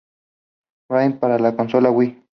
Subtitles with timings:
[0.89, 2.25] Brawl" para la consola Wii.